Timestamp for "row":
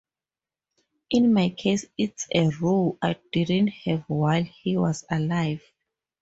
2.59-2.97